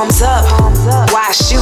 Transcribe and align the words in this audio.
Palms 0.00 0.24
up, 0.24 0.48
why 1.12 1.28
shoot? 1.28 1.60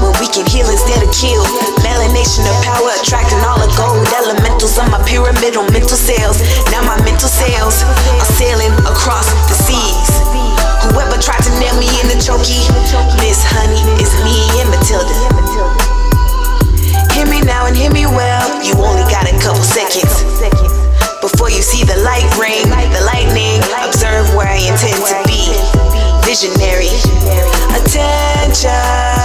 When 0.00 0.16
we 0.16 0.32
can 0.32 0.48
heal 0.48 0.64
instead 0.64 0.96
of 1.04 1.12
kill. 1.12 1.44
Melanation 1.84 2.48
of 2.48 2.56
power, 2.64 2.88
attracting 2.96 3.36
all 3.44 3.60
the 3.60 3.68
gold 3.76 4.00
elementals 4.16 4.80
on 4.80 4.88
my 4.88 4.96
pyramidal 5.04 5.68
mental 5.68 5.92
cells. 5.92 6.40
Now 6.72 6.80
my 6.88 6.96
mental 7.04 7.28
cells 7.28 7.84
are 7.84 8.30
sailing 8.40 8.72
across 8.88 9.28
the 9.52 9.56
seas. 9.60 10.08
Whoever 10.88 11.20
tried 11.20 11.44
to 11.44 11.52
nail 11.60 11.76
me 11.76 11.84
in 12.00 12.08
the 12.08 12.16
chokey, 12.16 12.64
Miss 13.20 13.44
Honey, 13.44 13.84
is 14.00 14.08
me 14.24 14.40
and 14.56 14.72
Matilda. 14.72 15.12
Hear 17.12 17.28
me 17.28 17.44
now 17.44 17.68
and 17.68 17.76
hear 17.76 17.92
me 17.92 18.08
well. 18.08 18.64
You 18.64 18.72
only 18.80 19.04
got 19.12 19.28
a 19.28 19.36
couple 19.44 19.60
seconds 19.60 20.24
before 21.20 21.52
you 21.52 21.60
see 21.60 21.84
the 21.84 22.00
light 22.00 22.24
ring, 22.40 22.72
the 22.72 23.04
lightning. 23.04 23.60
Observe 23.84 24.32
where 24.32 24.48
I 24.48 24.64
intend 24.64 24.96
to 24.96 25.20
be 25.28 25.35
visionary. 26.36 26.90
Attention. 27.74 29.15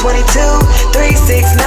22, 0.00 0.96
369. 0.96 1.60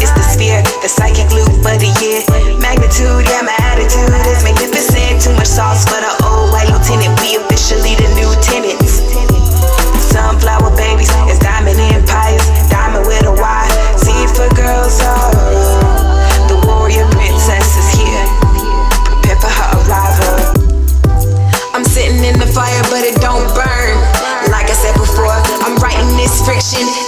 It's 0.00 0.08
the 0.16 0.24
sphere 0.24 0.64
the 0.80 0.88
psychic 0.88 1.28
loop 1.28 1.44
glue 1.44 1.60
for 1.60 1.76
the 1.76 1.92
year. 2.00 2.24
Magnitude, 2.56 3.28
yeah, 3.28 3.44
my 3.44 3.52
attitude 3.68 4.08
is 4.32 4.40
magnificent. 4.40 5.20
Too 5.20 5.36
much 5.36 5.52
sauce 5.52 5.84
for 5.84 6.00
the 6.00 6.08
old 6.24 6.56
white 6.56 6.72
lieutenant. 6.72 7.12
We 7.20 7.36
officially 7.36 7.92
the 8.00 8.08
new 8.16 8.32
tenants. 8.40 9.04
Sunflower 10.08 10.72
babies, 10.72 11.12
it's 11.28 11.36
diamond 11.36 11.76
empires, 11.92 12.40
diamond 12.72 13.04
with 13.04 13.28
a 13.28 13.36
Y. 13.36 13.64
Z 14.00 14.08
for 14.32 14.48
girls, 14.56 14.96
oh. 15.04 15.36
The 16.48 16.56
warrior 16.64 17.04
princess 17.12 17.76
is 17.76 17.88
here. 17.92 18.24
Prepare 19.04 19.36
for 19.36 19.52
her 19.52 19.68
arrival. 19.84 20.64
I'm 21.76 21.84
sitting 21.84 22.24
in 22.24 22.40
the 22.40 22.48
fire, 22.48 22.80
but 22.88 23.04
it 23.04 23.20
don't 23.20 23.44
burn. 23.52 24.00
Like 24.48 24.72
I 24.72 24.76
said 24.80 24.96
before, 24.96 25.36
I'm 25.60 25.76
writing 25.76 26.08
this 26.16 26.40
friction. 26.40 27.05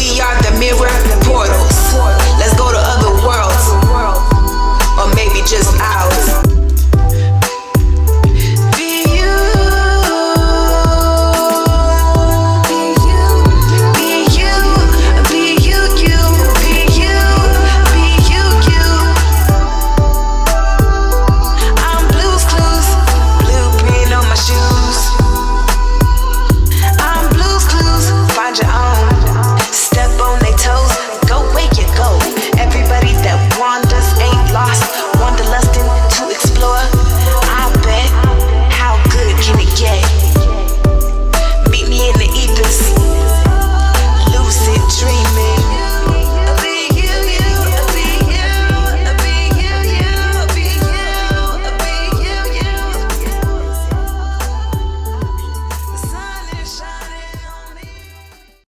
We 0.00 0.18
are 0.18 0.40
the 0.40 0.58
mirror. 0.58 0.99